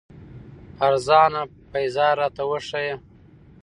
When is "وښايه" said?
2.49-2.95